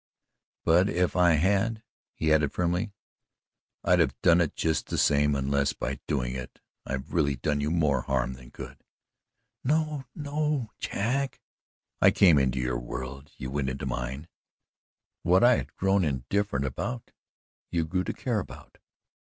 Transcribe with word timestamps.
But 0.65 0.89
if 0.89 1.15
I 1.15 1.33
had," 1.33 1.83
he 2.15 2.33
added 2.33 2.51
firmly, 2.51 2.91
"I'd 3.83 3.99
have 3.99 4.19
done 4.23 4.41
it 4.41 4.55
just 4.55 4.87
the 4.87 4.97
same 4.97 5.35
unless 5.35 5.73
by 5.73 5.99
doing 6.07 6.33
it 6.33 6.59
I've 6.87 7.13
really 7.13 7.35
done 7.35 7.61
you 7.61 7.69
more 7.69 8.01
harm 8.01 8.33
than 8.33 8.49
good." 8.49 8.83
"No 9.63 10.05
no 10.15 10.71
Jack!" 10.79 11.39
"I 12.01 12.09
came 12.09 12.39
into 12.39 12.57
your 12.57 12.79
world 12.79 13.29
you 13.37 13.51
went 13.51 13.69
into 13.69 13.85
mine. 13.85 14.27
What 15.21 15.43
I 15.43 15.57
had 15.57 15.75
grown 15.75 16.03
indifferent 16.03 16.65
about 16.65 17.11
you 17.69 17.85
grew 17.85 18.03
to 18.03 18.13
care 18.13 18.39
about. 18.39 18.79